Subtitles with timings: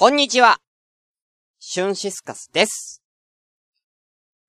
[0.00, 0.56] こんにちは。
[1.58, 3.02] シュンシスカスです。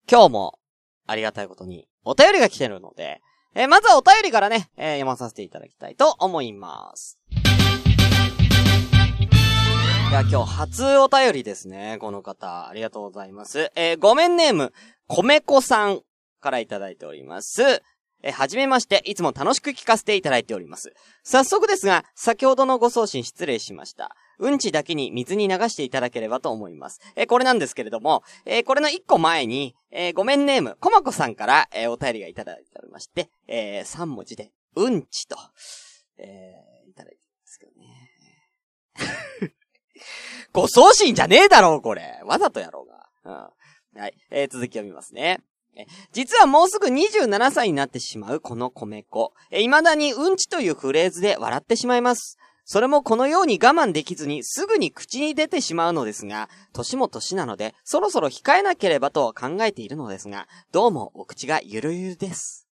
[0.10, 0.60] 今日も、
[1.06, 3.20] ありがたいことに、お便りが来てるので、
[3.54, 7.20] えー、まずはお便りからね、えー、読まさせていただきたいと思います。
[10.10, 11.98] いや、今日初お便りですね。
[12.00, 13.74] この方、ありがとうございます。
[13.76, 14.72] えー、ごめんネーム、
[15.08, 16.00] 米子さん
[16.40, 17.84] からいただいております。
[18.24, 20.94] えはじめまして、いつも楽しく聞かせていただいております。
[21.24, 24.16] 早速ですが、先ほどのご送信失礼しました。
[24.42, 27.00] うんちだけに水に流していただければと思います。
[27.16, 35.38] えこれなんですけれども、えこれの一個前に、えごめんネーム、コマコさんから、えお便りがいただいておりまして、え3文字で、うんちと、
[36.18, 36.56] え
[36.90, 39.54] いただいてるんですけどね。
[40.52, 42.20] ご送信じゃねえだろう、これ。
[42.26, 43.54] わざとやろうが。
[43.94, 44.02] うん。
[44.02, 44.14] はい。
[44.32, 45.42] え、続き読みますね。
[46.12, 49.34] 実はもうすぐ27歳になってしまうこの米子。
[49.52, 52.38] え、未だにうんちというフレーズで笑ってしまいます。
[52.72, 62.70] それもこのように我慢できずにすぐに口に出てしまうのですが、年も年なので、そろそろ控えなければと考えているのですが、どうもお口がゆるゆるです。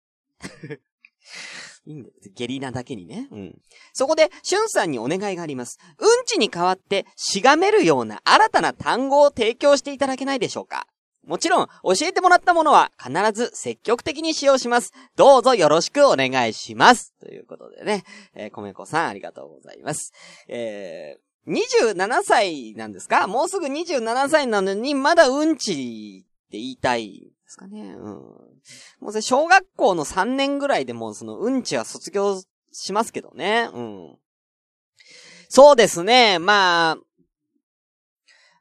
[2.35, 3.29] ゲリラだけにね。
[3.33, 3.59] うん。
[3.95, 5.79] そこで、しゅんさんにお願いがあります。
[5.99, 10.87] うんちに代わって、しがめるような新たな単語を提供していただけないでしょうか？
[11.27, 14.93] もちろん、教えてもらったものは必ず積極的に使用します。
[15.17, 17.15] どうぞよろしくお願いします。
[17.21, 20.13] ということでね、えー、米子さんありがとうございます。
[20.49, 21.53] えー、
[21.95, 23.27] 27歳なんですか？
[23.27, 27.81] もうすぐ27歳なのに、まだうんちって言いたいですかね。
[27.99, 28.15] うん。
[29.01, 32.41] もうそれ小学校の3年ぐらいでもうそのうんちは卒業
[32.73, 33.69] しますけどね。
[33.73, 34.17] うん。
[35.49, 36.39] そうですね。
[36.39, 36.97] まあ、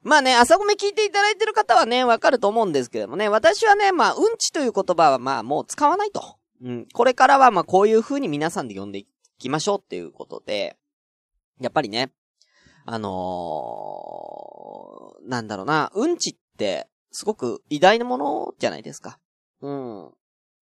[0.05, 6.37] まあね、朝ごめ聞いていただいてる方はね、わかると思うんですけどもね、私はね、まあ、うんちという言葉はまあ、もう使わないと。
[6.61, 6.87] うん。
[6.93, 9.07] これからはまあ、こういう風に皆さんで呼んでい
[9.39, 10.77] きましょうっていうことで、
[11.59, 12.11] やっぱりね、
[12.85, 19.17] あのー、なんだろうな、うんちって、すごく偉大なものじゃないですか。
[19.61, 20.11] うん。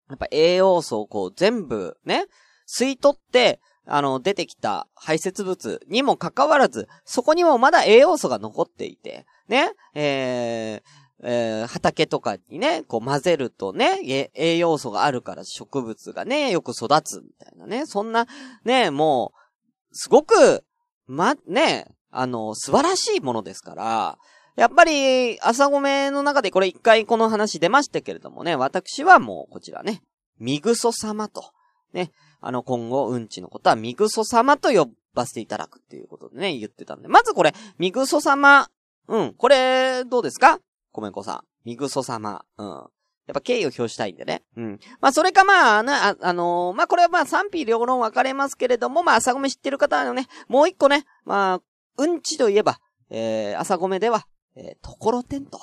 [0.09, 2.27] やっぱ栄養素をこう全部ね、
[2.65, 18.27] 吸い取って、あの、出てきた排泄物にもかかわらず、そこにもまだ栄養素が残っていて、ね、えー、えー、畑とかにね、こう混ぜるとね、栄養素があるから植物がね、よく育つみたいなね、そんな、
[18.65, 20.63] ね、もう、すごく、
[21.07, 24.17] ま、ね、あの、素晴らしいものですから、
[24.55, 30.01] やっぱり、朝ごめの中でこれ一回この話出ましたけれどもね、私はもうこちらね、
[30.39, 31.51] ミグソ様と、
[31.93, 37.07] ね、あの、今後、うんちのことは、ミグソ様と呼ばせていただくっていうことでね、言ってたんで。
[37.07, 38.69] まずこれ、ミグソ様、
[39.07, 40.59] うん、これ、どうですか？
[40.91, 41.41] コメンコさん。
[41.65, 42.67] ミグソ様、うん。
[42.67, 42.87] やっ
[43.33, 44.43] ぱ敬意を表したいんでね。
[44.55, 44.79] うん。
[45.01, 51.61] まあ、それかまあ、な、あ、あのー、まあ、これはまあ、賛否両論分かれますけれども、まあ、朝米知ってる方はね、もう一個ね、まあ、
[51.97, 55.59] うんちといえば、えー、朝米では、えー、ところてんと。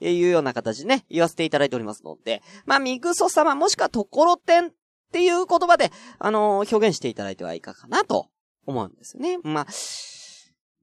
[0.00, 4.70] いうような形でね、言わせていただいておりますので、まあ、ミグソ様もしくはところてん
[5.08, 8.28] っていう言葉で、あのー、表現していただいてはいかがかなと
[8.66, 9.38] 思うんですよね。
[9.42, 9.66] まあ、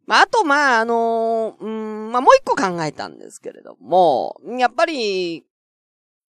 [0.08, 5.46] まあ、あと、まあ、あのー、うん、まあ、もう一個考えたんですけれども、やっぱり、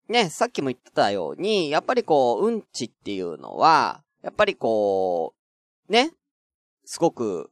[0.08, 5.34] ね、さっきも言ってたように、やっぱりこう、うんちっていうのは、やっぱりこ
[5.88, 6.12] う、ね、
[6.84, 7.50] すごく、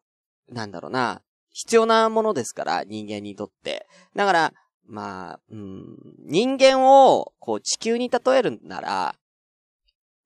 [0.49, 3.87] なんだろうな、必要なものですから、人間にとって。
[4.15, 4.53] だから、
[4.87, 5.97] まあ、うん、
[6.27, 9.15] 人間を、こう、地球に例えるなら、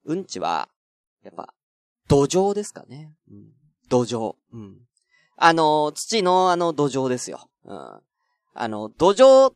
[0.09, 0.69] うんちは、
[1.23, 1.53] やっぱ、
[2.07, 3.11] 土壌ですかね。
[3.29, 3.49] うん、
[3.89, 4.33] 土壌。
[4.51, 4.77] うん。
[5.37, 7.47] あの、土のあの土壌ですよ。
[7.63, 7.99] うん。
[8.55, 9.55] あの、土壌っ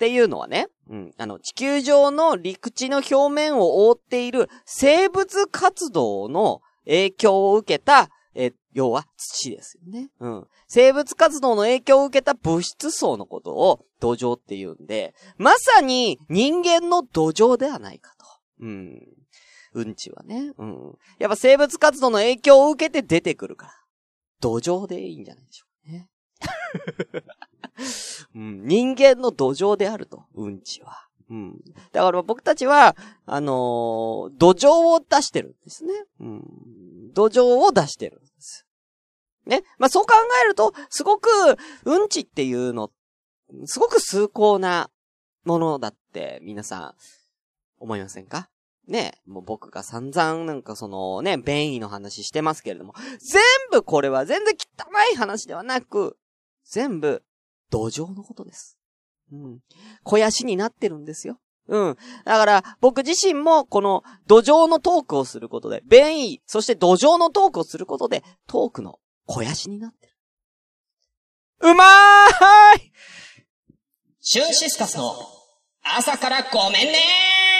[0.00, 1.14] ていうのはね、うん。
[1.18, 10.10] あの、地球上の陸地の表面を覆っている生物活動の影響を受けた、え、要は土ですよね。
[10.18, 10.46] うん。
[10.66, 18.26] 生物活動の影響を受けた物質層のことを土壌って言うんで、まさに人間の土壌ではないかと。
[18.62, 19.22] うん。
[19.74, 20.52] うんちはね。
[20.58, 20.98] うん。
[21.18, 23.72] やっぱ生物活動の影響を受けて出てくるから。
[24.40, 26.08] 土壌でいいんじゃないでしょうかね。
[28.34, 31.08] うん、人間の土壌であると、うんちは。
[31.30, 31.60] うん。
[31.92, 35.92] だから僕たちは、あのー、土壌を出してるんですね。
[36.20, 37.12] うん。
[37.14, 38.66] 土壌を出してるんです。
[39.46, 39.62] ね。
[39.78, 40.14] まあ、そう考
[40.44, 41.28] えると、すごく、
[41.84, 42.90] うんちっていうの、
[43.64, 44.90] すごく崇高な
[45.44, 46.94] ものだって、皆さん、
[47.78, 48.48] 思いませんか？
[48.88, 56.16] ね、もう僕が散々なんかそのね、便意の話してますけれども、全部これは全然汚い話ではなく、
[56.64, 57.22] 全部
[57.70, 58.78] 土壌のことです。
[59.30, 59.60] うん。
[60.04, 61.38] 肥やしになってるんですよ。
[61.68, 61.96] うん。
[62.24, 70.12] だから、僕自身も、この、土壌のトークをすることで、便意、そして土壌のトークをすることで、トークの肥やしになってる。
[71.60, 72.92] うまーい
[74.20, 75.14] シュンシスカスの
[75.82, 77.51] 朝からごめんねは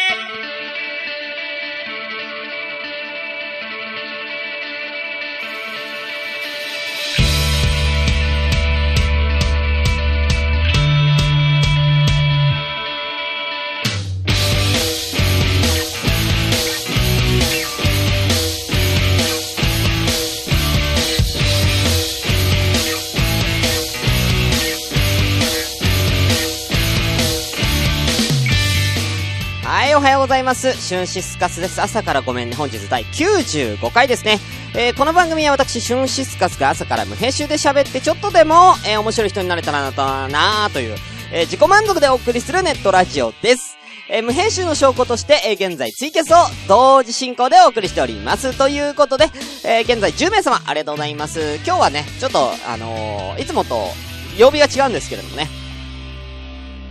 [30.53, 30.73] ます。
[30.75, 31.81] シュンシスカスです。
[31.81, 32.57] 朝からごめんね。
[32.57, 34.39] 本日第95回ですね。
[34.75, 40.97] えー、この番組は私、シュンシスカスが朝から無編集で喋ってちょっとでも、えー、面白い人になれたらなと、なという、
[41.33, 43.79] えー、自己満足でお送りするネットラジオです。
[44.11, 46.37] えー、無編集の証拠として、えー、現在ツイキャスを
[46.69, 48.57] 同時進行でお送りしております。
[48.59, 49.29] ということで、
[49.65, 51.57] えー、現在10名様ありがとうございます。
[51.65, 53.89] 今日はね、ちょっと、あのー、いつもと
[54.37, 55.49] 曜日が違うんですけれどもね、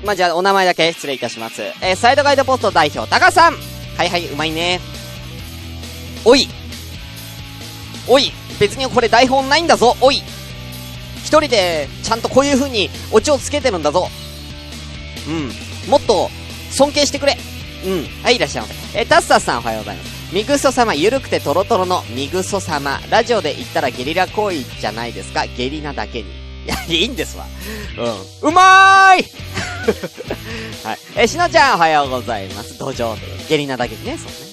[0.04, 1.62] まあ、じゃあ、お名前だけ失礼いたします。
[1.82, 3.54] えー、サイドガイドポスト代表、タカさん。
[3.98, 4.80] はいはい、うまいね。
[6.26, 6.48] おい。
[8.08, 8.32] おい。
[8.60, 9.96] 別にこれ台本ないんだぞ。
[10.02, 10.24] おい。
[11.18, 14.10] 一人で、ちゃんとこういう風に、オチをつけてるんだぞ。
[15.28, 15.90] うん。
[15.90, 16.30] もっと、
[16.72, 17.38] 尊敬してくれ。
[17.86, 18.24] うん。
[18.24, 19.00] はい、いらっしゃいませ。
[19.00, 20.22] えー、タッサさんおはようございます。
[20.34, 23.02] ミグソ様、ゆるくてトロトロのミグソ様。
[23.10, 25.46] ラジオで言ったらゲリラ行為じゃないですか。
[25.46, 26.30] ゲリナだけに。
[26.66, 27.46] いや、いいんですわ。
[28.42, 28.50] うん。
[28.50, 29.26] うまーい
[30.84, 30.98] はい。
[31.16, 32.78] え、しのちゃんおはようございます。
[32.78, 33.48] 土壌という。
[33.50, 34.52] ゲリナだけにね、そうね。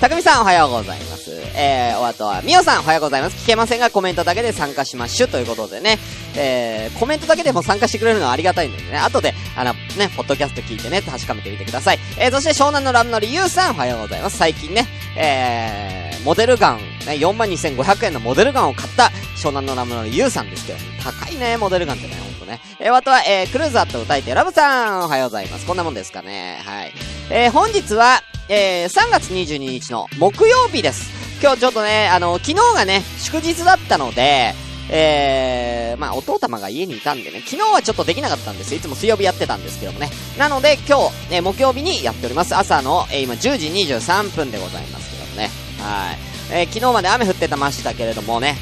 [0.00, 1.30] たくみさんおはようございます。
[1.54, 3.36] えー、おあとは、みおさんおはようございます。
[3.36, 5.98] 聞けませんが、コメントだけで参加しましゅということでね。
[6.34, 8.98] えー、コメントだけでも参加してくれるのはありがたいんでね。
[8.98, 11.98] 後で、あの、ね、ポッドキャスト聞いてね、確かめてみてください。
[12.18, 14.36] えー、そして湘南のラムのりゆうさんおはようございます。
[14.36, 14.86] 最近ね、
[15.16, 22.60] えー、モデルガン、ね、42,500円のモデルガンを買った湘南のラムのりゆうさんですけど、高いね、モデルガンってね、ほんとね。
[22.78, 25.66] えー、あとは、えー、クルーザーと歌いてラブさんおはようございます。
[25.66, 26.60] こんなもんですかね。
[26.64, 26.92] はい。
[27.30, 31.10] えー、本日は、えー、3月22日の木曜日です。
[31.40, 34.54] 今日ちょっとね、あの、昨日がね、祝日だったので、
[34.88, 38.74] えー、まあ、お父様が家にいたんでね、昨日はちょっとできなかったんです。
[38.74, 40.10] いつも水曜日やってたんですけどもね。
[40.38, 42.54] なので、今日、ね、木曜日にやっております。
[42.56, 45.50] 朝の、えー、今10時23分でございますけどもね。
[45.78, 46.25] はい。
[46.52, 48.56] えー、昨日まで雨降ってたましたけれどもね、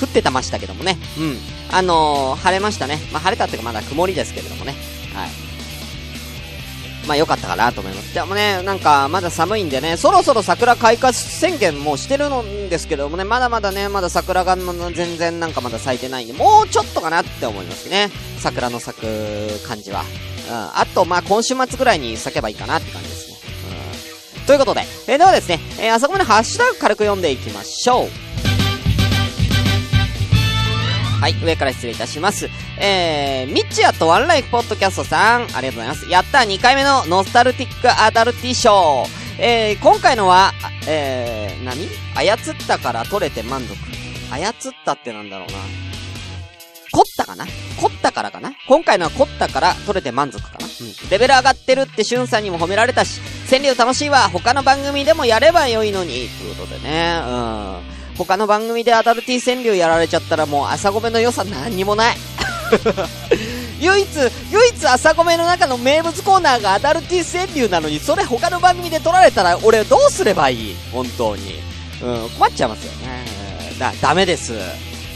[0.00, 0.96] 降ってたましたけどもね。
[1.18, 1.36] うん。
[1.70, 2.98] あのー、晴れましたね。
[3.12, 4.74] まあ、晴れたっていうかまだ曇りですけれどもね。
[5.14, 5.48] はい。
[7.08, 8.14] まあ良かったかなと思います。
[8.14, 18.10] でもね、なんかまだ寒いんでね、そろそろ桜開花宣言もしてるんですけどもね、まだまだね、まだ桜が全然なんかまだ咲いてないんで、もうちょっとかなって思いますね。
[18.38, 20.02] 桜の咲く感じは。
[20.02, 20.54] うん。
[20.54, 23.17] あと、まあ今週末ぐらいに咲けばいいかなって感じです。
[24.48, 28.08] ということで、えー、ではですね、えー、あそこまでハッシュタグ軽く読んでいきましょう。
[31.20, 32.48] はい、上から失礼いたします。
[32.80, 36.08] えー、ミッチアとワンライフポッドキャストさん、ありがとうございます。
[36.08, 39.08] やった2回目のノスタルティックアダルティショー。
[39.38, 40.54] えー、今回のは、
[40.88, 41.86] えー、何？
[42.16, 43.76] 操ったから取れて満足。
[44.30, 44.54] 操っ
[44.86, 45.87] たってなんだろうな。
[46.90, 47.46] 凝ったかな？
[47.80, 48.52] 凝ったからかな？
[48.66, 50.66] 今回のは凝ったから取れて満足かな？
[50.66, 51.10] うん。
[51.10, 53.20] レベル上がってるってしゅんさんにも褒められたし、
[53.50, 54.28] 川柳楽しいわ。
[54.28, 56.28] 他の番組でもやればよいのに。
[56.28, 58.16] ということでね、うん。
[58.16, 62.16] 他の番組でアダルティ川柳やられちゃったらもう朝ごめの良さ何にもない。
[63.80, 64.08] 唯一、
[64.50, 70.76] 唯一朝ごめの中の名物コーナーがアダルティ川柳なのに、それ他の番組で撮られたら俺どうすればいい？
[70.92, 71.60] 本当に。
[72.02, 73.24] うん、困っちゃいますよね。
[73.78, 74.52] だ、ダメです。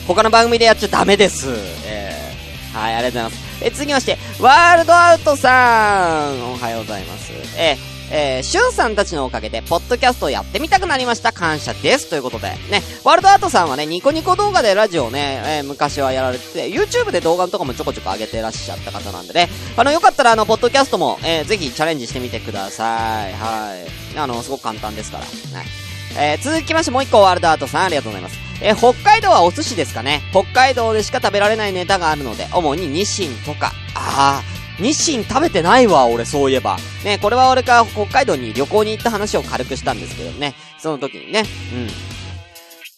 [0.06, 1.49] 他の番組でやっちゃダメです。
[1.87, 3.64] えー、はい、ありがとうございます。
[3.64, 7.32] え、続きまして、ワールドアウトさん、おはようございます。
[7.56, 11.32] えーえー、しゅんさんたちのおかげで、ポッドキャストをやってみたくなりました。
[11.32, 12.11] 感謝です。
[12.11, 22.85] ということで、ね、ワールドアートさんはね、ニコニコ動画でラジオね、えー、昔はやられてて、YouTube で動画とかもちょこちょこ上げてらっしゃった方なんでね、あの、よかったらあの、ポッドキャストも、えー、ぜひチャレンジしてみてくださ
[23.26, 23.32] い。
[23.32, 23.76] は
[24.14, 24.18] い。
[24.18, 25.25] あの、すごく簡単ですから。
[25.25, 25.30] は
[25.64, 25.92] い。
[26.19, 28.38] えー、続きましてもう一個ワールドアートさんありがとうございます。
[28.61, 30.23] えー、北海道はお寿司ですかね。
[30.31, 36.78] 北海道でしか食べられないネタがあるので、主にニシンとか、あー、日清食べてないわ、俺、そういえば。
[37.04, 40.54] ね、これは俺が北海道に旅行に行った話を軽くしたんですけどね。
[40.78, 41.88] その時にね、うん。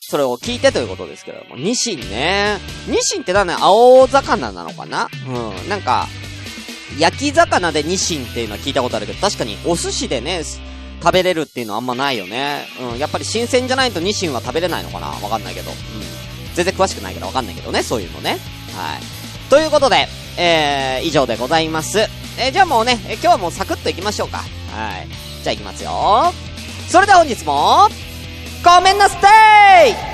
[0.01, 2.59] それを聞いてということですけども、ニシンね。
[2.87, 5.09] ニシンって何ね、青魚なのかな？
[5.27, 5.69] うん。
[5.69, 6.09] なんか、
[6.99, 10.43] 焼き魚でニシンっていうのは聞いたことあるけど、確かにお寿司でね、
[11.05, 12.65] 食べれるっていうのはあんまないよね。
[12.93, 12.99] うん。
[12.99, 15.71] やっぱり新鮮じゃないとニシンは食べれないのかなわかんないけど。
[15.71, 15.77] うん。
[16.55, 18.39] 全然詳しくないからわかんないけどね、そういうのね。
[18.75, 19.51] はい。
[19.51, 20.09] ということで、
[20.39, 21.99] えー、以上でございます。
[22.39, 24.39] えー、じゃあもうね、えー、今日はもうサクッといきましょうか。
[24.39, 25.09] はい。
[25.43, 26.33] じゃあ行きますよ。
[26.89, 27.89] それでは本日も、
[28.65, 29.19] ごめんなさ
[29.85, 30.14] い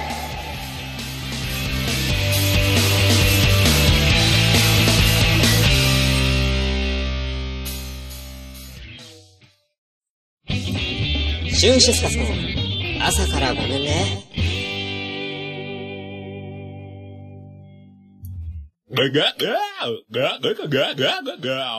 [11.60, 12.24] シュンシスカスの
[13.04, 14.24] 朝からごめんね。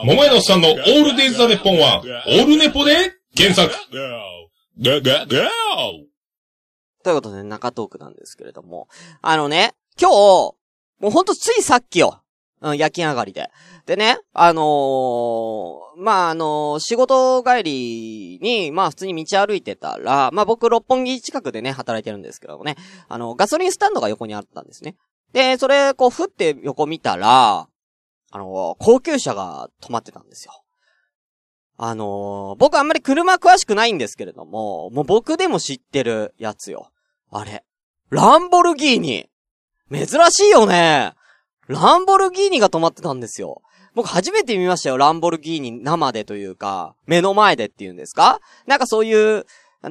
[0.04, 2.94] 桃屋のおっさんのオールデイズ・ザ・ネッポンは、オールネポで
[3.34, 3.74] 検索。
[7.02, 8.86] ということで、中トークなんですけれども。
[9.20, 12.21] あのね、今日、もうほんとついさっきよ。
[12.62, 13.50] うん、夜勤上がりで。
[13.86, 22.76] でね、あのー、まあ、あのー、仕事帰りに、まあ、普通に道歩いてたら、まあ、僕、六本木近くでね、働いてるんですけどもね、
[23.08, 24.94] あの、ガソリンスタンドが横にあったんですね。
[25.32, 27.66] で、それ、こう、ふって横見たら、
[28.30, 30.52] あのー、高級車が止まってたんですよ。
[31.78, 36.92] あの、僕あんまり車詳しくないんですけれども、もう僕でも知ってるやつよ。
[37.32, 37.64] あれ。
[38.10, 39.28] ランボルギーニ。
[39.90, 41.14] 珍しいよね。
[41.68, 43.62] ランボルギーニが止まってたんですよ。
[43.94, 48.40] 僕初めて見ましたよ、ランボルギーニ生でというか、目の前でっていうんですか？
[48.66, 49.44] なんかそういう、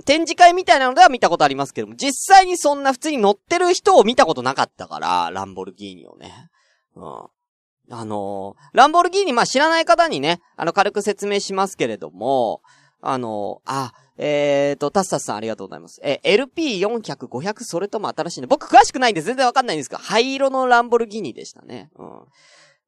[0.06, 6.50] 展示会みたいなのでは見たことありますけども、実際にそんな普通に乗ってる人を見たことなかったから、ランボルギーニをね。
[6.96, 7.04] うん。
[7.94, 12.62] あのー、ランボルギーニ、まあ、知らない方にね、あの、軽く説明しますけれども、
[13.02, 16.00] あのー、あ、えーと、タスタスさんありがとうございます。
[16.04, 18.48] えー、LP400、500、それとも新しいね。
[18.48, 21.90] 僕詳しくないんで全然わかんないんですけど、灰色のランボルギーニでしたね。
[21.98, 22.20] うん。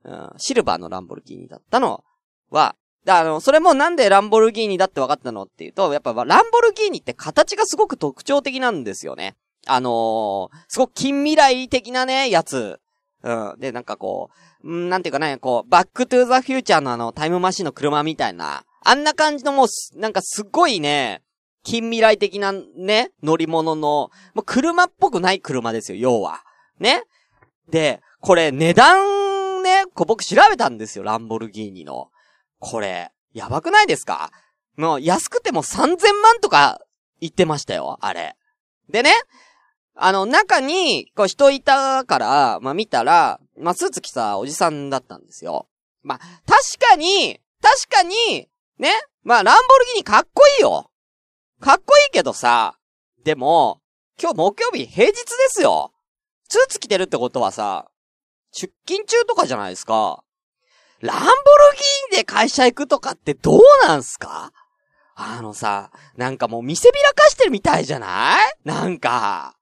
[0.06, 2.04] うん、シルバーのランボルギーニだったの
[2.50, 2.76] は、
[3.08, 9.36] あの、それもなんでランボルギーニだって分かったのっていうと、やっぱランボルギーニって形がすごく特徴的なんですよね。
[9.66, 12.80] あのー、すごく近未来的なね、やつ。
[13.24, 13.56] うん。
[13.60, 14.30] で、なんかこ
[14.64, 19.68] う、んなんていうかね、こう、バックトゥーザフューチャーのあの、タイムマシンの車みたいな、あんな感じのもう、
[20.00, 21.22] なんかすごいね、
[21.64, 26.44] 近未来的なね、乗り物の、もう車っぽくない車ですよ、要は。
[26.80, 27.04] ね。
[27.70, 32.10] で、これ値段ね、こう僕調べたんですよ、ランボルギーニの。
[32.60, 34.32] これ、やばくないですか？
[34.76, 36.82] もう安くても3000万とか
[37.22, 38.36] 言ってましたよ、あれ。
[38.90, 39.14] でね、
[39.96, 45.68] あの、中に、こう人いたから、まあ見たら、まあスーツ着たおじさんだったんですよ。
[46.02, 48.50] まあ、確かに、確かに、
[48.80, 48.92] ね、
[49.24, 50.90] まあランボルギーニかっこいいよ。
[51.60, 52.78] かっこいいけどさ、
[53.24, 53.82] でも、
[54.22, 55.92] 今日木曜日平日ですよ。
[56.50, 57.88] スーツ着てるってことはさ、
[58.52, 60.24] 出勤中とかじゃないですか。
[61.00, 64.52] ランボルギーニで会社行くとかってどうなんすか？
[65.16, 68.40] あのさ、なんかもう見せびらかしてるみたいじゃない？
[68.64, 69.56] なんか、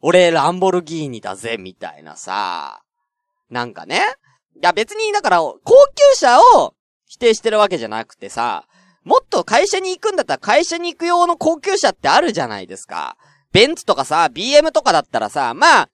[0.00, 2.82] 俺ランボルギーニだぜ、みたいなさ。
[3.50, 4.02] なんかね。
[4.56, 6.74] いや別に、だから、高級車を
[7.12, 8.64] 否定してるわけじゃなくてさ、
[9.04, 13.18] もっと会社に行くんだったら会社に行く用の高級車ってあるじゃないですか。
[13.52, 15.88] ベンツとかさ、BM とかだったらさ、まあ、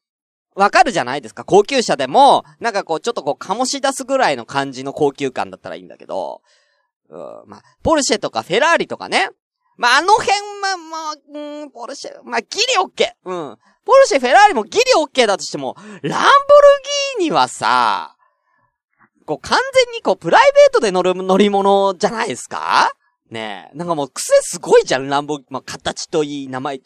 [0.55, 1.43] わかるじゃないですか。
[1.43, 6.41] 高級車でも、なんかこう、ちょっとこう、醸し出すぐらいの感じの高級感だったらいいんだけど、
[7.11, 9.31] うん、まあ、ポルシェとかフェラーリとかね。
[9.77, 10.31] まあ、あの辺、
[10.63, 11.15] まあ、まあ、
[11.63, 13.29] うん、ポルシェ、まあ、ギリオッケー。
[13.29, 13.59] うん。
[13.85, 16.23] ポルシェ、フェラーリもギリオッケーだとしても、ランボル
[17.19, 18.18] ギーニはさ、
[19.29, 22.91] こう、完全にこう、プライベートで乗る乗り物じゃないですか？
[23.31, 23.77] ねえ。
[23.77, 26.81] なんかもう、癖すごいじゃん、ランボ、まあ、形といい名前。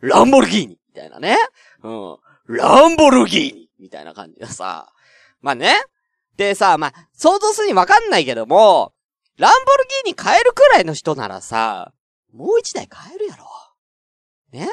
[0.00, 1.38] ランボルギーニみたいなね。
[1.82, 2.18] うん。
[2.48, 4.92] ランボルギーニみたいな感じでさ。
[5.40, 5.74] まあね。
[6.36, 8.92] でさ、まあ、想像するにわかんないけども、
[9.38, 11.92] ランボルギーニ買えるくらいの人ならさ、
[12.34, 13.46] もう一台買えるやろ。
[14.52, 14.68] ね？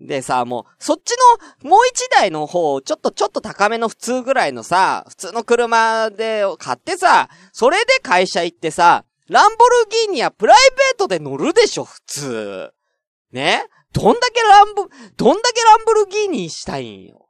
[0.00, 1.14] でさ、もう、そっち
[1.62, 12.70] の、もう一台の方、ちょっとちょっと高めの普通ぐらいのさ、普通の車で買ってさ、それで会社行ってさ、ランボルギーニはプライベートで乗るでしょ、普通。
[13.30, 13.62] ね？
[13.92, 17.28] どんだけランボ、どんだけランボルギーニしたいんよ。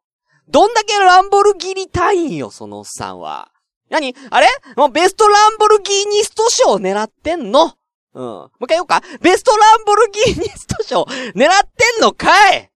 [0.48, 3.50] どんだけランボルギーニたいんよ、そのおっさんは。
[3.90, 4.14] 何？
[4.30, 4.46] あれ？
[4.76, 7.74] もうベストランボルギーニスト賞狙ってんの？
[8.14, 8.24] うん。
[8.24, 12.70] もう一回言おうかベストランボルギーニスト賞狙ってんのかい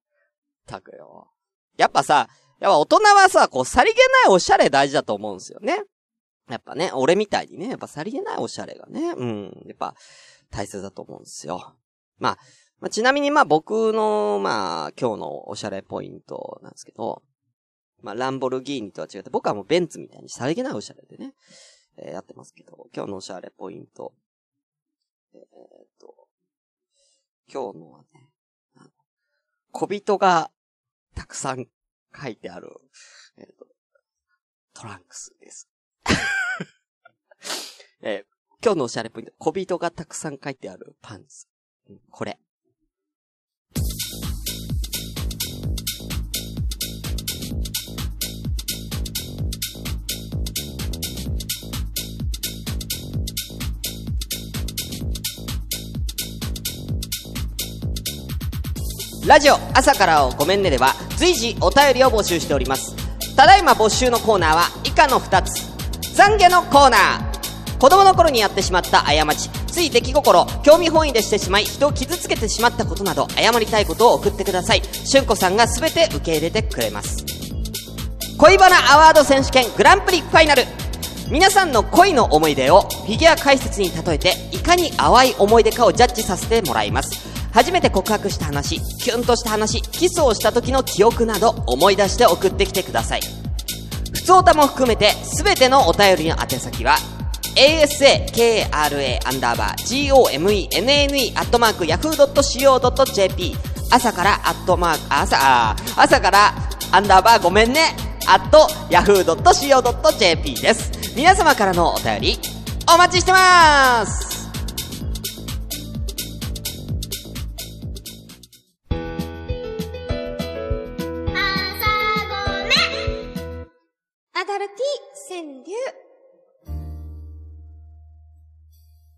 [0.66, 1.28] たくよ。
[1.76, 2.28] やっぱさ、
[2.60, 5.82] やっぱ大人はさ、こう、さりげないおしゃれ大事だと思うんですよね。
[6.48, 9.94] やっぱね、俺みたいにね、やっぱさりげないおしゃれがね、うん、やっぱ
[10.50, 11.74] 大切だと思うんですよ。
[12.18, 12.38] まあ、
[12.80, 17.22] まあ、ちなみにまあ僕の、まあ、今日のおしゃれポイントなんですけど、
[18.02, 21.32] まあ、ランボルギーニとは違って、僕はもうベンツみたいにさりげないおしゃれでね、
[21.96, 24.12] えー、やってますけど、今日のおしゃれポイント。
[25.34, 26.28] えー、っと、
[27.52, 28.30] 今日のはね、
[28.76, 28.90] あの
[29.72, 30.50] 小人が
[31.14, 31.66] たくさん
[32.16, 32.68] 書いてある、
[33.36, 33.66] えー、っと、
[34.74, 35.68] トランクスです。
[38.02, 38.26] えー、
[38.62, 41.48] 今日のおしゃれポイント、小人がたくさん書いてあるパンツ。
[42.10, 42.38] これ。
[59.26, 62.94] ラジオ朝からをごめんねでは随時お便りを募集しております。
[63.34, 65.62] ただいま募集のコーナーは以下の2つ。
[66.14, 67.78] 懺悔のコーナー。
[67.78, 74.82] 子供の頃にやってしまった過ち、つい出来心、興味本位でしてしまい、人を傷つけてしまったことなど、謝りたいことを送ってください。
[74.82, 77.24] しゅんこさんが全て受け入れてくれます。
[78.36, 80.66] 恋バナアワード選手権グランプリファイナル。
[81.30, 87.33] 皆さんの恋の思い出をフィギュア解説に例えて、いかに淡い思い出かをジャッジさせてもらいます。
[87.54, 93.20] 初めて告白した話、キュンとした話、キスをした時の記憶など思い出して送ってきてください。
[94.12, 96.96] 普通歌も含めて、すべてのお便りの宛先は、
[97.54, 99.92] asakra アンダーバー
[100.74, 103.54] gomenne アットマーク yahoo.co.jp
[103.92, 106.52] 朝からアットマーク、あ朝、あー朝から
[106.90, 107.94] アンダーバーごめんね
[108.26, 111.14] アット yahoo.co.jp です。
[111.14, 112.40] 皆様からのお便り、
[112.92, 114.33] お待ちしてます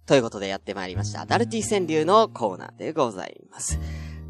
[0.07, 1.23] ということでやってまいりました。
[1.23, 3.79] アダルティ川柳のコーナーでございます。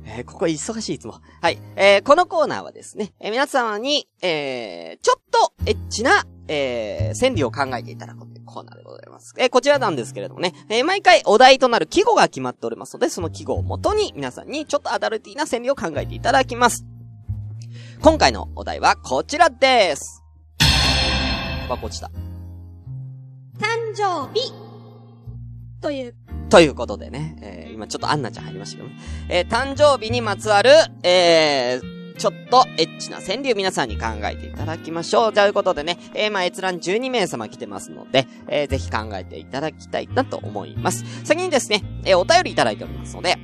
[0.07, 1.21] えー、ここ忙しいいつも。
[1.43, 1.59] はい。
[1.75, 9.35] えー、このコーナーはですね、えー皆様に、えー、ちょっとエッチな、えー、川柳を考えていただくというコーナーでございます。
[9.37, 16.87] えー、こちらなんですけれどもね、えー、毎回お題となる季語が決まっておりますので、その季語をもとに皆さんにちょっとアダルティな川柳を考えていただきます。
[18.01, 20.23] 今回のお題はこちらです。
[20.59, 22.07] タバコ落ちた。
[23.59, 24.66] 誕生日。
[25.81, 26.15] という、
[26.49, 28.97] ということでね、えー、今ちょっとアンナちゃん入りましたけどね。
[29.29, 30.71] えー、誕生日にまつわる、
[31.03, 35.33] えー、ちょっとエッチな川柳皆さんに考えていただきましょう。
[35.33, 41.05] ということでね、えー、まあ、閲覧12名様来てますので、えー、ぜひ考えていただきたいなと思います。
[41.25, 43.37] 先にですね、えー、お便りいただいておりますので、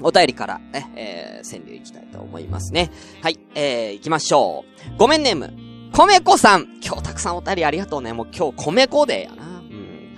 [0.00, 2.90] お便りからね、えー、川柳いきたいと思いますね。
[3.20, 4.96] はい、えー、行きましょう。
[4.96, 5.52] ごめんネーム、
[5.92, 6.78] 米子さん。
[6.84, 8.12] 今日たくさんお便りありがとうね。
[8.12, 9.57] もう今日米子デーやな。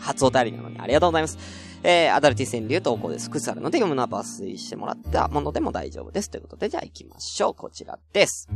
[0.00, 1.38] 初お便りなのにありがとうございます。
[1.82, 3.26] えー、アダルティ川柳投稿です。
[3.26, 6.30] 複数あるので読むのは抜粋してもらったものでも大丈夫です。
[6.30, 7.54] ということで、じゃあ行きましょう。
[7.54, 8.48] こちらです。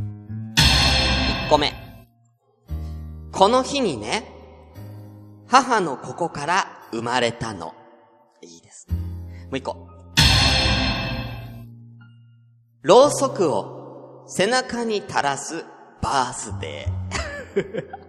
[1.47, 1.73] 1個目。
[3.33, 4.31] この日にね、
[5.47, 7.75] 母のここから生まれたの。
[8.43, 8.97] いいですね。
[9.45, 9.89] もう一個。
[12.83, 15.65] ろうそくを背中に垂らす
[16.03, 18.04] バースデー。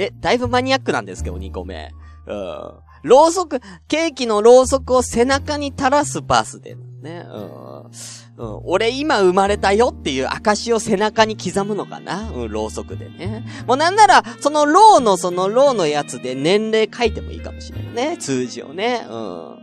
[0.00, 1.92] え、だいぶマニアックなんですけど、2個目。
[2.26, 2.72] うん。
[3.02, 7.24] ろうそく、ケーキのろうそくを背中に垂らすバースデーね。
[7.28, 7.90] うん。
[8.36, 12.30] うん、俺今生まれたよっていう証を背中に刻むのかな？
[12.30, 13.44] うん、ろうそくでね。
[13.66, 18.16] もうなんなら、そのろうのそのろうのやつで年齢書いてもいいかもしれないね。
[18.18, 19.06] 数字をね。
[19.08, 19.58] うん。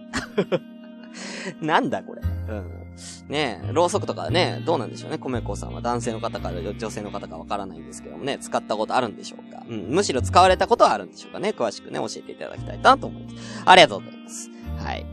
[1.66, 2.22] なんだこれ。
[2.22, 2.87] うん。
[3.28, 5.18] ねえ、ろうそくとかね、どうなんでしょうね。
[5.18, 9.64] 米子さんは男性の方か女性の方かわからないんですけどもね、使ったことあるんでしょうか。
[9.68, 11.50] うん、むしろ使われたことはあるんでしょうかね。
[11.50, 13.64] 詳しくね、教えていただきたいなと思います。
[13.66, 14.50] ありがとうございます。
[14.78, 15.06] はい。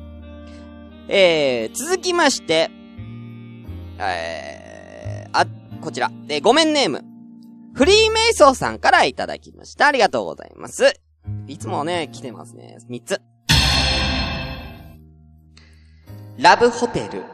[1.09, 2.71] えー、続きまして、
[3.99, 5.47] えー、あ、
[5.81, 6.11] こちら。
[6.29, 7.05] えー、ごめんネーム。
[7.75, 9.89] フリーメイソーさんからいただきました。
[9.89, 11.01] ありがとうございます。
[11.47, 12.79] いつもね、来てますね。
[12.89, 13.21] 三つ。
[16.39, 17.34] ラブホテル。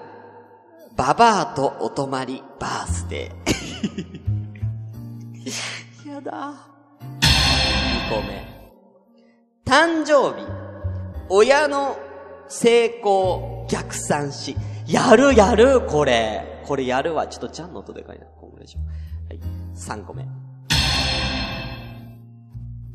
[0.97, 6.07] ババアとお泊まりバースデー。
[6.09, 6.55] やだ。
[7.21, 8.45] 2個目。
[9.65, 10.47] 誕生日。
[11.29, 11.97] 親の
[12.49, 14.57] 成功逆算し。
[14.87, 16.63] やるやるこれ。
[16.67, 17.27] これやるわ。
[17.27, 18.27] ちょっとちゃんの音でかいな。
[18.27, 18.81] こんぐらいでしょ。
[19.29, 19.41] はい。
[19.75, 20.27] 3個目。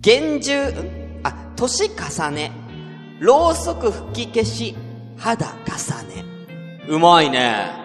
[0.01, 1.21] 厳重、ん？
[1.23, 2.51] あ、年重ね。
[3.19, 4.75] ろうそく吹き消し。
[5.17, 6.25] 肌重ね。
[6.89, 7.84] うまいね。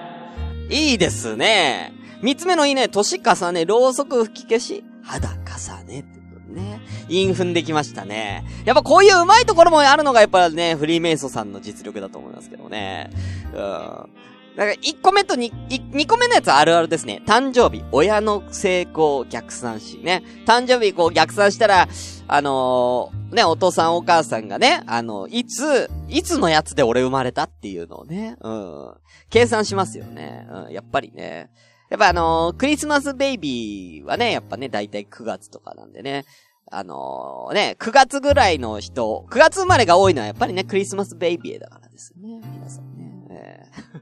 [0.71, 1.93] いいですね。
[2.23, 2.89] 三つ目のいいね。
[2.89, 6.01] 年重ね、ろうそく吹き消し、肌重ね。
[6.01, 6.81] ってね。
[7.09, 8.45] イン踏んできましたね。
[8.65, 13.11] やっぱこういううまいところもあるのがやっぱね、フリーメイソさんの実力だと思いますけどね。
[13.53, 13.57] うん。
[13.57, 14.11] だか
[14.57, 17.23] ら、1個目と 2, 2個目のやつあるあるですね。
[17.27, 20.23] 誕生日、親の成功逆算しね。
[20.47, 21.89] 誕生日こう逆算したら、
[22.29, 28.95] あのー、ね、お父さんお母さんがね、あの、いつ、いつのやつで俺生まれたっていうのをね、うん。
[29.29, 30.47] 計算しますよね。
[30.51, 31.51] うん、やっぱりね。
[31.91, 36.25] やっぱあのー、クリスマスベイビーはね、やっぱね、だいたい9月とかなんでね。
[36.73, 42.41] あのー、ね、9月ぐらいの人、9月生まれが多いのはやっぱりね、クリスマスベイビーだからですよね。
[42.53, 43.27] 皆さんね。
[43.31, 44.01] えー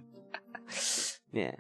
[1.33, 1.59] ね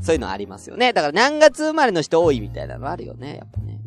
[0.00, 0.92] そういうのありますよね。
[0.92, 3.36] だから何月生まれの人多いみたいなのあるよね。
[3.36, 3.77] やっぱね。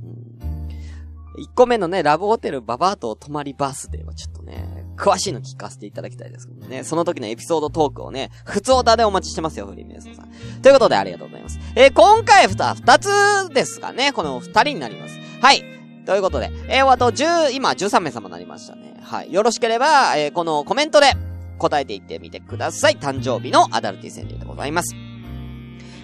[1.42, 6.84] 1個目のね、ラブホテルババアと泊まりバースデーはちょっとね、詳しいの聞かせていただきたいですけどね。
[6.84, 10.30] その時のエピソードトークをね、普通オタでお待ちしてますよ、フリーメイソンさん。
[10.62, 11.60] ということでありがとうございます。
[11.76, 13.10] えー、今回ふた、二つ
[13.54, 14.12] ですかね。
[14.14, 15.20] この二人になります。
[15.42, 15.64] はい。
[16.06, 19.00] ということで、えー、あと10、今13名様になりましたね。
[19.02, 19.34] はい。
[19.34, 21.14] よろしければ、えー、このコメントで
[21.58, 22.98] 答えていってみてください。
[22.98, 24.96] 誕生日のアダルティ川柳でございます。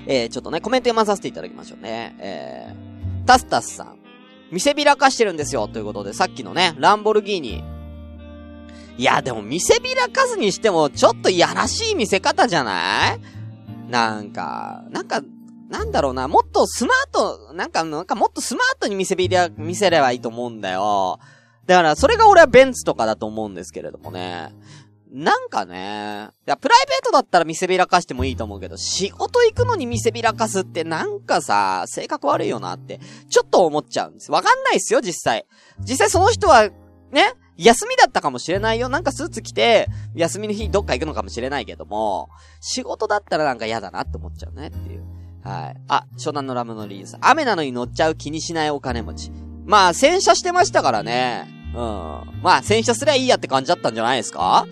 [0.08, 2.16] えー、ちょっとね、コメント読まさせていただきましょうね。
[2.20, 4.07] えー、タスタスさん。
[4.52, 5.68] 見せびらかしてるんですよ。
[5.68, 7.64] ということで、さっきのね、ランボルギーニ。
[8.98, 13.20] いや、でも見せびらかすにしても、ちょっといやらしい見せ方じゃない？
[13.92, 15.22] なんか、なんか、
[15.70, 21.20] なんだろうな、もっとスマート、なんか、なんかもっとスマートに見せびら、見せればいいと思うんだよ。
[21.66, 24.54] だから、それが俺はベンツとかだと思うんですけれどもね。
[25.12, 34.32] なんかね、いや、プライベートだったら見せびらかしてもいいと思うけど、仕事行くのに見せびらかすってなんかさ、性格悪いよなって、ちょっと思っちゃうんです。
[34.32, 35.46] わかんないっすよ、実際。
[35.80, 36.70] 実際その人は、
[37.12, 38.90] ね、休みだったかもしれないよ。
[38.90, 45.04] なんかスーツ着て、休みの日どっか行くのかもしれないけども、仕事だったらなんか嫌だなって思っちゃうねっていう。
[45.44, 45.82] はい。
[45.88, 47.18] あ、湘南のラムのリーズ。
[47.22, 49.32] 雨なのに乗っちゃう気にしないお金持ち。
[49.66, 51.48] まあ、洗車してましたからね。
[51.74, 51.80] うん。
[52.44, 54.68] まあ、洗車すりゃいいやって感じだったんじゃないですか？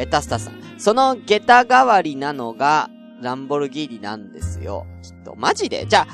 [0.00, 0.54] え、タスタさん。
[0.78, 2.88] その下駄代わりなのが、
[3.20, 4.86] ランボルギーニなんですよ。
[5.02, 5.34] きっと。
[5.36, 5.84] マジで？
[5.86, 6.06] じゃ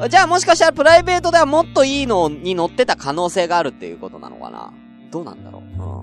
[0.00, 4.72] あ、じゃあもしかしたらプライベートではもっといいのに乗ってた可能性があるっていうことなのかな？
[5.10, 5.62] どうなんだろう？
[5.62, 6.02] うん。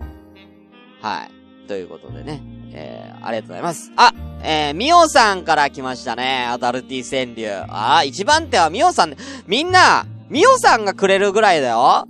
[1.02, 1.68] はい。
[1.68, 2.42] ということでね。
[2.76, 3.92] えー、ありがとうございます。
[3.96, 6.46] あ、えー、みおさんから来ましたね。
[6.48, 7.66] アダルティ川柳。
[7.70, 9.16] あー、一番手はみおさん。
[9.46, 12.08] みんな、みおさんがくれるぐらいだよ。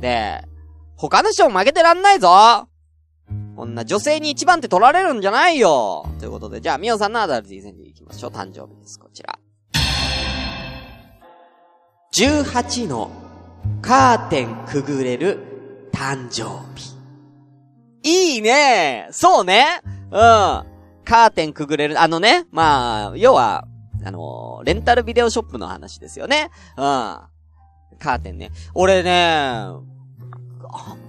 [0.00, 0.42] で、
[0.96, 2.68] 他の人も負けてらんないぞ
[3.62, 8.30] こんな女性に一番手取られるんじゃないよということで、じゃあ、みおさんのアダルティー戦に行きましょう。
[8.32, 8.98] 誕生日です。
[8.98, 9.38] こちら。
[12.12, 13.12] 18の
[13.80, 15.38] カーテンくぐれる
[15.92, 16.42] 誕生
[16.74, 16.96] 日。
[18.02, 20.10] いいねそうねうん。
[20.10, 23.68] カーテンくぐれる、あのね、まあ、要は、
[24.04, 26.50] あのー、レンタルビデオショップの話ですよね。
[26.76, 26.82] うん。
[26.82, 28.50] カーテンね。
[28.74, 29.66] 俺ね、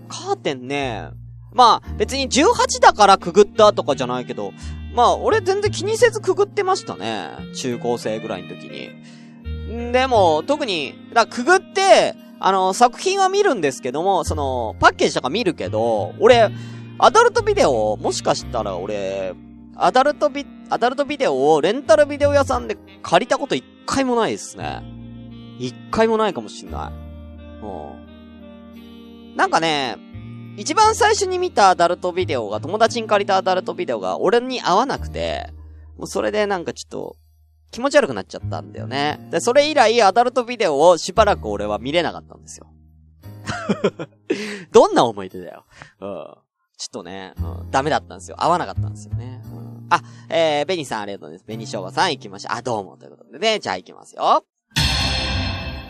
[0.08, 1.10] カーテンね、
[1.54, 4.54] まあ、別に18だからくぐったとかじゃないけど、
[4.94, 7.32] まあ、俺全然気にせずくぐってましたね。
[7.56, 9.92] 中高生ぐらいの時に。
[9.92, 16.52] でも、特に、だくぐって、あの、作品は見るんですけども、その、パッケージとか見るけど、俺、
[17.00, 19.34] アダルトビデオ、もしかしたら俺、
[19.76, 24.84] アダルトビ、アダルトビデオをレンタルビデオ屋さんで借りたこと一回もないですね。
[25.60, 27.63] 一回もないかもしんない。
[27.66, 27.68] う
[29.32, 29.36] ん。
[29.36, 29.98] なんかね、
[30.56, 35.50] 一番最初に見たアダルトビデオが、友達に借りたアダルトビデオが俺に合わなくて、
[35.98, 37.16] もうそれでなんかちょっと、
[37.72, 39.20] 気持ち悪くなっちゃったんだよね。
[39.32, 42.68] で、それ以来アダルトビデオをしばらく俺は見れなかったんですよ。
[44.72, 45.66] どんな思い出だよ。
[46.00, 46.08] うん。
[46.78, 48.38] ちょっとね、うん、ダメだったんですよ。
[48.39, 49.42] 合わなかったんですよね。
[49.46, 51.48] うん、あ、えー、ベニさんありがとうございます。
[51.48, 52.58] ベニショウガさん行きましょう。
[52.58, 52.98] あ、どうも。
[52.98, 54.44] ということでね、じゃあ行きますよ。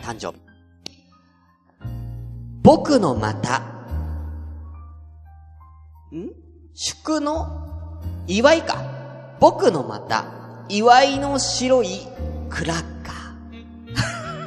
[0.04, 0.42] 誕生日。
[2.62, 3.73] 僕のまた、
[6.76, 8.84] 祝の祝いか。
[9.40, 10.26] 僕のまた、
[10.70, 12.00] 祝いの白い
[12.50, 13.12] クラッカ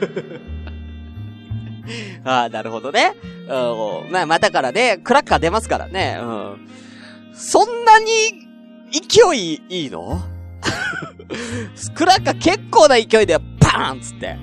[0.00, 0.40] ー。
[2.24, 3.12] ああ、なるほどね。
[3.48, 6.18] うん、まあ、またからね、クラッカー出ますからね。
[6.20, 6.68] うん。
[7.34, 8.06] そんなに、
[8.90, 10.20] 勢いいいの？
[11.94, 14.36] クラッカー結構な勢いで、パーンつって。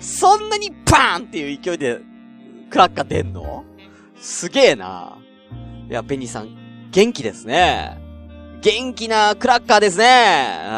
[0.00, 2.00] そんなにパーンっていう勢いで、
[2.68, 3.64] クラッカー出んの？
[4.20, 5.16] すげえな。
[5.88, 6.48] いや、ベニさん、
[6.92, 7.98] 元気ですね。
[8.60, 10.04] 元気なクラッカーですね。
[10.66, 10.68] う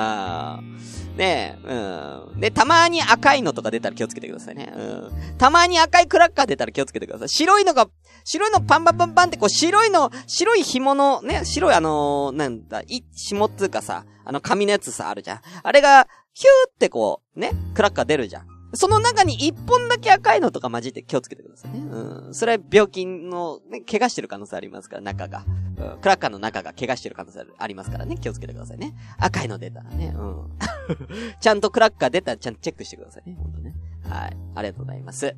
[1.12, 1.16] ん。
[1.16, 2.40] ねえ、うん。
[2.40, 4.72] で、たまに赤いのとか出たら気をつけてくださいね。
[4.76, 5.36] うん。
[5.38, 7.28] たまに赤いクラッカー出たら気をつけてください。
[7.28, 7.88] 白いのが、
[8.22, 15.40] 白いのパンパンパンパンってこう白いの、白い紐の、ね、白いあのー、なんだ、い、紐っつうかさ、あの紙のやつさ、あるじゃん。
[15.64, 18.53] あれが、ヒューってこう、ね、クラッカー出るじゃん。
[18.74, 21.80] その中に一本だけ赤いのとか混じって気をつけてくださいね。
[21.80, 22.34] うん。
[22.34, 25.44] それは病気の、ね、怪我してる可能性ありますから、中が。
[25.76, 26.00] うん。
[26.00, 28.16] クラッカーの中が怪我してる可能性ありますからね。
[28.16, 28.94] 気をつけてくださいね。
[29.18, 30.14] 赤いの出たらね。
[30.16, 30.50] うん。
[31.40, 33.36] ちゃんとクラッカー出たらちゃんとチェックしてくださいね。
[33.38, 33.74] ほんとね。
[34.08, 34.36] はい。
[34.54, 35.34] ありがとうございます。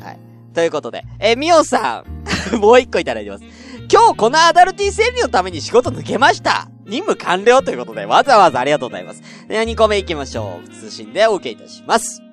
[0.00, 0.18] はい。
[0.54, 2.04] ということで、えみおさ
[2.52, 3.44] ん もう一個いただいてます。
[3.92, 9.22] 今日このアダルティ整理のために仕事抜けました任務完了ということで、わざわざありがとうございます。
[9.48, 10.68] では2個目行きましょう。
[10.68, 12.29] 通信でお受けいたします。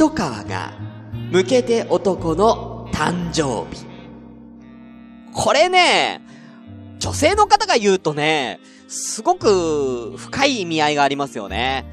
[0.00, 0.72] 一川が、
[1.30, 3.84] 向けて男の誕生日。
[5.34, 6.22] これね、
[6.98, 11.84] 女性の方が言うとね、すごく深い意味合いがありますよね。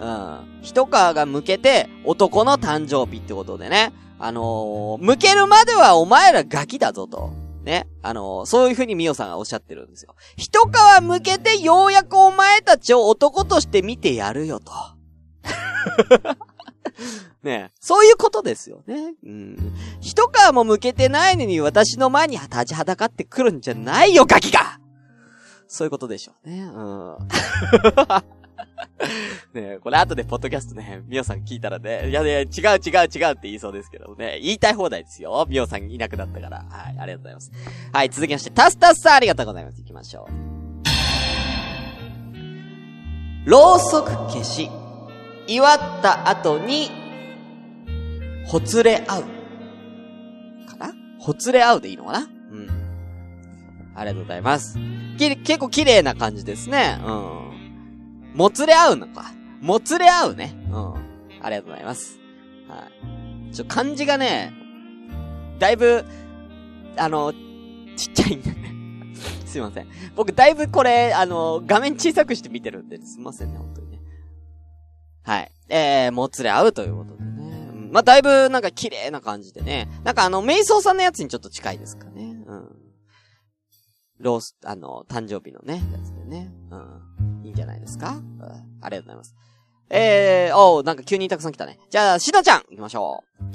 [0.00, 0.60] うん。
[0.60, 3.94] 一川が向けて男の誕生日ってことでね。
[4.18, 7.32] あのー、向けるまではお前らガキだぞと。
[7.64, 7.88] ね。
[8.02, 10.14] あのー、そういう風にミオさんがおっしゃってるんですよ。
[10.36, 14.72] 一皮向けてようやくお前たちを男として見てやるよと。
[17.42, 19.14] ねそういうことですよね。
[19.24, 19.56] うん。
[20.00, 24.78] 一皮も向けてないのに私の前に立ちはだかってくるんじゃないよ、ガキが
[25.66, 26.62] そういうことでしょうね。
[26.62, 27.16] うん。
[29.54, 35.46] ねこれ後でポッドキャストね、みおさん聞いたらね、いやね、違う違う違うって言いそうですけどね、言いたい放題ですよ。
[35.48, 36.64] みおさんいなくなったから。
[36.68, 37.52] はい、ありがとうございます。
[37.92, 39.78] はい、続きまして、タスタスさんありがとうございます。
[39.78, 40.28] 行きましょ
[43.46, 43.50] う。
[43.50, 44.68] ろうそく消し、
[45.52, 46.90] 祝った後に、
[48.46, 49.22] ほつれ合う。
[50.68, 50.92] かな？
[51.18, 52.18] ほつれ合うでいいのかな？
[52.20, 52.70] うん。
[53.96, 54.78] ありがとうございます。
[55.18, 57.00] き、結構綺麗な感じですね。
[57.04, 58.32] うん。
[58.34, 59.32] もつれ合うのか。
[59.60, 60.54] もつれ合うね。
[60.70, 60.94] うん。
[61.42, 62.20] ありがとうございます。
[62.68, 62.88] は
[63.50, 63.52] い。
[63.52, 64.52] ちょ、漢字がね、
[65.58, 66.04] だいぶ、
[66.96, 67.32] あの、
[67.96, 68.72] ちっちゃいんだね。
[69.46, 69.88] すいません。
[70.14, 73.89] 僕だいぶこれ、あの、画面小さくして見てるんで、すいませんね、本当に。
[75.22, 75.52] はい。
[75.68, 77.68] えー、もつれ合うということでね。
[77.72, 79.88] うん、まあ、だいぶなんか綺麗な感じでね。
[80.04, 82.36] なんかあの、瞑想さんのやつにちょっと近いですかね。
[82.46, 82.68] うん。
[84.18, 86.52] ロース、あの、誕生日のね、やつでね。
[86.70, 87.44] うん。
[87.44, 88.42] いいんじゃないですか、うん、
[88.80, 89.34] ありがとうございます。
[89.92, 91.78] えー、おうなんか急にたくさん来たね。
[91.90, 93.50] じゃあ、しのちゃん行きましょう。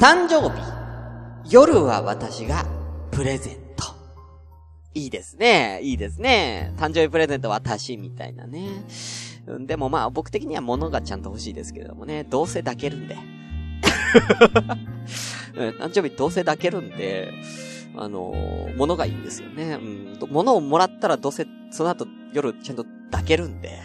[0.00, 0.84] 誕生日。
[1.50, 2.64] 夜は私が
[3.10, 3.84] プレゼント。
[4.94, 5.80] いいですね。
[5.82, 6.72] いいですね。
[6.76, 8.68] 誕生日プレゼント私みたいなね。
[9.46, 12.24] でもまあ僕的には物がちゃんと欲しいですけれどもね。
[12.24, 13.16] どうせ抱けるんで。
[15.54, 17.32] 誕生日どうせ抱けるんで、
[17.96, 19.74] あのー、物がいいんですよね。
[19.74, 20.18] うん。
[20.30, 23.80] 物をもらったらどうせ、その後夜ちゃんと抱けるんで。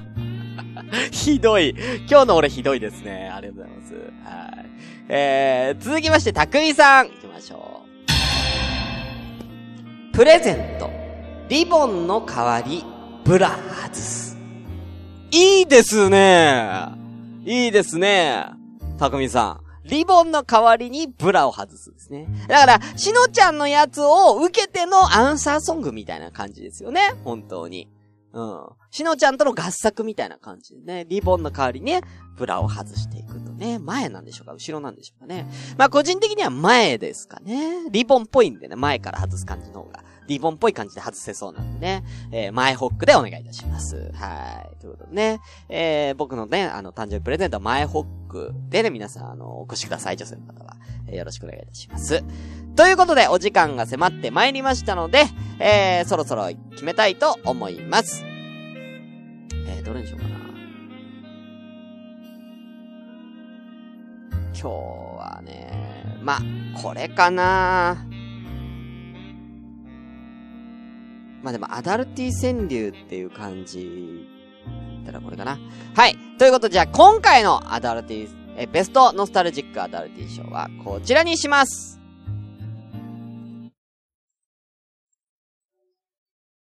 [1.12, 1.74] ひどい。
[2.08, 3.30] 今日の俺ひどいですね。
[3.32, 3.94] ありがとうございます。
[4.24, 4.66] はい。
[5.08, 7.08] えー、続きまして、たくみさん。
[7.08, 7.90] 行きましょう。
[10.12, 10.90] プレゼント。
[11.48, 12.84] リボンの代わり、
[13.24, 14.36] ブラ外す。
[15.30, 16.88] いいですね。
[17.44, 18.46] いいですね。
[18.98, 19.88] たくみさん。
[19.88, 22.28] リボンの代わりにブラを外すんですね。
[22.48, 27.00] だから、しのちゃんのやつを受けてのアンサーソングみたいな感じですよね。
[27.24, 27.88] 本当に。
[28.32, 28.66] うん。
[28.90, 32.02] しのちゃんとの合作みたいな感じでね、リボンの代わりにね、
[32.36, 34.52] ブラを外していくね、前なんでしょうか？
[34.54, 35.46] 後ろなんでしょうかね？
[35.76, 37.88] まあ個人的には前ですかね。
[37.90, 44.10] リボンっぽいんでね、前から外す感じの方がリボンっぽい感じで外せそうなんでね、えー、前ホックでお願いいたします。
[44.14, 44.80] はい。
[44.80, 50.76] ということでね、えー、僕のね、あの、誕生日プレゼントは前ホックでね、皆さん、あの、お越しください、女性の方は。
[51.06, 52.24] えー、よろしくお願いいたします。
[52.76, 55.24] ということで、お時間が迫ってまいりましたので、
[55.58, 58.24] えー、そろそろ決めたいと思います。
[59.66, 60.29] えー、どれにしようかな。
[64.60, 66.38] 今日はね、ま、
[66.82, 68.06] これかな
[71.42, 74.28] まあでも、アダルティ川柳っていう感じ、
[75.06, 75.58] たらこれかな。
[75.94, 76.16] はい。
[76.38, 81.98] ということで、じゃあ今回のアダルティ、え、ベストノスタルジックアダルティ賞はこちらにします。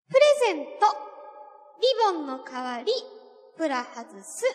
[0.09, 0.87] プレゼント、
[1.79, 2.91] リボンの代わり、
[3.55, 4.45] プラ外す。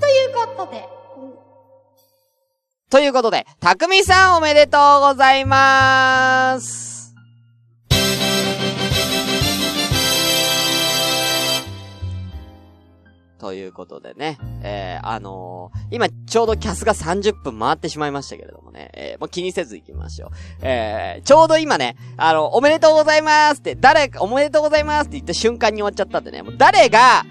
[0.00, 1.01] ということで、
[2.90, 6.91] ということで、たくみさんおめでとうございます。
[13.42, 20.30] ということでね、えー、あのー、今ちょうどキャスが30分回ってしまいましたけれどもね、えー、もう気にせず行きましょう。
[20.62, 27.24] えー、ちょうど今ね、あの、おめでとうございますって、誰か、おめでとうございますって言った瞬間に終わっちゃったんでね、もう誰が、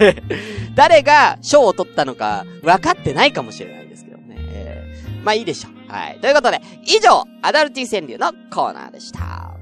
[0.74, 4.36] 誰が賞を取ったのか分かってないかもしれないですけどね。
[4.38, 5.92] えー、まあいいでしょう。
[5.92, 6.20] はい。
[6.20, 9.53] ということで、以上、アダルティ川柳のコーナーでした。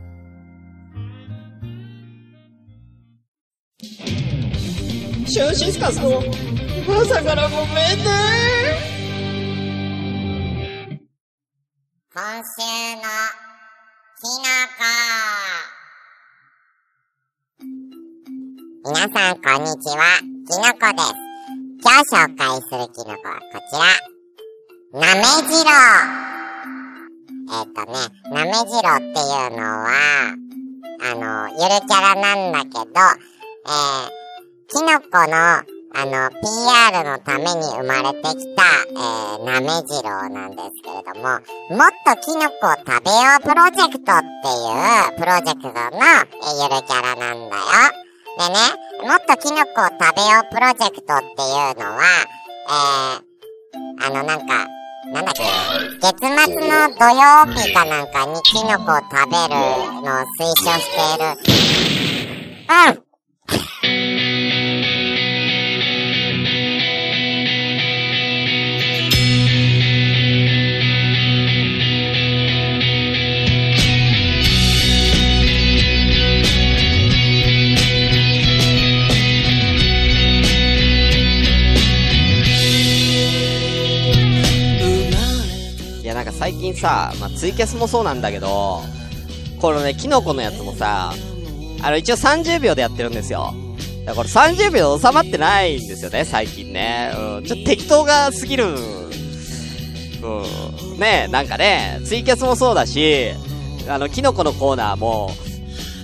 [5.33, 8.05] シュンシスカスの朝からごめんね
[12.15, 12.61] 今週
[12.97, 13.01] の
[14.21, 14.45] きの
[14.77, 14.85] こ
[18.85, 21.17] 皆さんこんにちは、きのこです。
[21.81, 23.89] 今日紹介するきのこはこちら。
[25.01, 25.81] なめじろう
[27.49, 27.97] えっ、ー、とね、
[28.31, 29.89] なめじろうっていうのは、
[31.01, 32.91] あの、ゆるキャラなんだけど、
[33.65, 34.22] えー、
[34.73, 35.65] キノコの、あ
[36.07, 47.69] の、PR のために生まれてきた、えー、なめじろうなんですけれども、もっとキノコを食べようプロジェクトっていうプロジェクトの、え、ゆるキャラなんだよ。
[48.39, 48.57] でね、
[49.07, 52.01] もっとキノコを食べようプロジェクトっていうのは、
[52.65, 54.67] えー、あのなんか、
[55.13, 55.43] なんだっけ、
[56.01, 59.53] 月末の土曜日かなんかにキノコを食べる
[60.01, 62.97] のを推奨している。
[62.97, 63.12] うん
[86.43, 88.81] 最近さ、まあ、ツイキャスもそうなんだけど、
[89.61, 91.13] このね、キノコのやつもさ、
[91.81, 93.55] あの、一応30秒でやってるんですよ。
[94.05, 97.13] だから30秒収まってないんですよね、最近ね。
[97.17, 98.65] うん、ちょっと適当が過ぎる。
[98.65, 98.71] う
[100.97, 100.99] ん。
[100.99, 103.31] ねなんかね、ツイキャスもそうだし、
[103.89, 105.31] あの、キノコのコーナーも、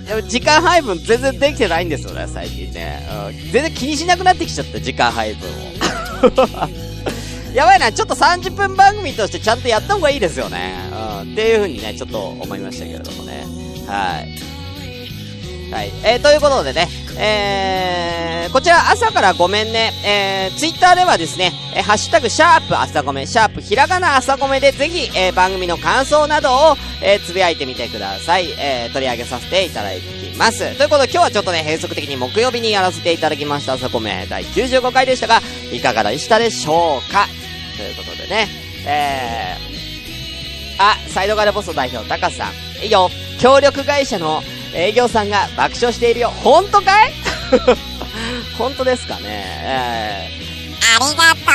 [0.07, 3.05] でも時間配分全然できてないんですよね、最近ね。
[3.27, 5.53] うん、全然気にしなくなってきちゃった、時間配分を。
[7.53, 10.75] やばいな、ちょっと30分番組としてちゃんとやった方がいいですよね。
[11.23, 13.45] うん、っていう風にね、ちょっと思いましたけれどもね。
[13.87, 14.59] はい。
[15.71, 15.91] はい。
[16.03, 28.49] えー、ということでね、えー、こちら朝からごめんね、えー、ツイッターではですね、えー、ハッシュタグ、シャープ朝ごめ、シャープひらがな朝ごめでぜひ、えー、番組の感想などを、えー、つぶやいてみてください。
[28.59, 30.75] えー、取り上げさせていただきます。
[30.77, 37.27] ということで今日はちょっとね、閉塞的に木曜日にやらせていただきました朝ごめ第95回でしたが、いかがでしたでしょうか？
[37.79, 38.49] ということでね、
[38.85, 42.83] えー、あ、サイドガラボスト代表、高さん。
[42.83, 44.41] いいよ、協力会社の
[44.75, 46.29] 営業さんが爆笑しているよ。
[46.29, 47.13] 本当かい？
[48.59, 49.21] 本当ですかね。
[49.63, 50.29] え
[50.97, 51.45] ありがとう。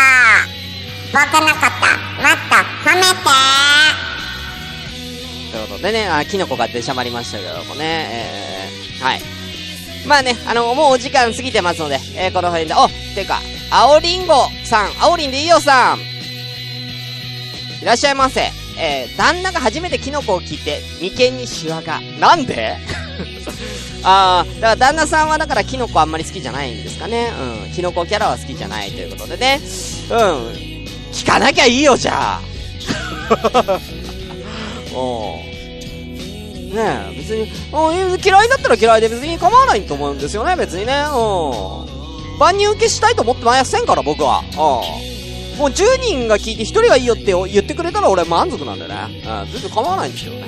[1.12, 3.14] 僕のこと、もっと褒めて。
[5.50, 9.20] ー、ということでね、あ、キノコが出しゃばりましたけどもね、えー、はい。
[10.06, 16.13] まあね、あの、もうお時間過ぎてますので、えー、この辺で、お、ていうか、青りんごさん、青りんでいいよさん。
[17.84, 18.50] いらっしゃいませ。
[18.78, 22.00] えー、旦那が初めてキノコを切って、眉間にシワが。
[22.18, 22.78] なんで？
[24.02, 27.30] あー、だから旦那さんはだからキノコあんまり好きじゃないんですかね。
[27.66, 27.72] うん。
[27.74, 29.60] キノコキャラは好きじゃないということでね。
[30.08, 30.16] うん。
[31.12, 32.40] 聞かなきゃいいよ、じゃあ。
[34.96, 41.04] おうねえ、別に、うん嫌いだったら嫌いで別に構わないと思うんですよね、別にね。
[41.12, 42.38] うん。
[42.38, 44.42] 万人受けしたいと思ってませんから、僕は。
[44.56, 45.13] うん。
[45.56, 49.22] もう10人が聞いて1人がいいよって言ってくれたら俺満足なんだよね。
[49.24, 49.52] うん。
[49.52, 50.44] 全然構わないんですよね。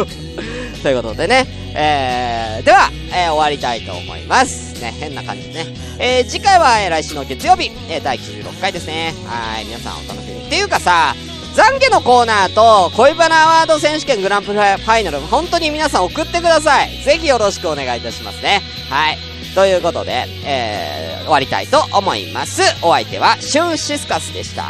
[0.82, 4.80] ということでね、えー、では、えー、終わりたいと思います。
[4.80, 5.66] ね、変な感じでね。
[5.98, 9.14] えー、次回は、えー来週の月曜日、えー、第96回ですね。
[9.26, 10.46] はい、皆さんお楽しみに。
[10.46, 11.14] っていうかさ、
[11.54, 17.02] 懺悔のコーナーと恋バナアワード選手権グランプリファイナル、本当に皆さん送ってください。
[17.04, 18.62] ぜひよろしくお願いいたしますね。
[18.88, 19.29] はい。
[19.54, 22.62] ということで、えー、終わりたいと思います。
[22.82, 24.64] お相手は、シュンシスカスでした。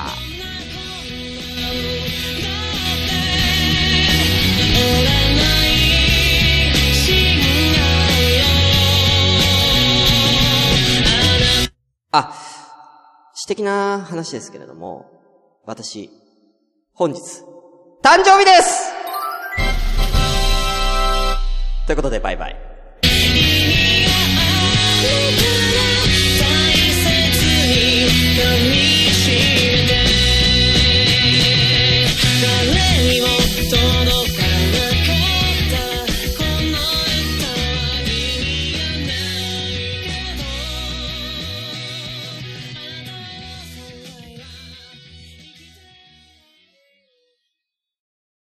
[12.12, 12.34] あ、
[13.34, 15.06] 私的な話ですけれども、
[15.64, 16.10] 私、
[16.92, 17.20] 本日、
[18.02, 18.90] 誕生日です
[21.86, 22.79] ということで、バイバイ。
[25.02, 25.69] You.